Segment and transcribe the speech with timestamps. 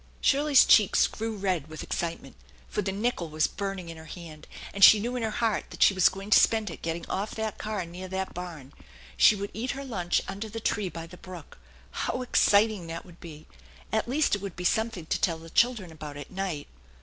[0.19, 2.35] Shirley's cheeks grew red with excitement,
[2.67, 5.83] for the nickel was burning in her hand, and she knew in her heart that
[5.83, 8.73] she was going to spend it getting off that car near that barn.
[9.15, 11.59] She would eat her lunch under the tree by the brook!
[11.91, 13.45] How exciting that would be!
[13.93, 16.67] At least it would be something to tell the children about at night!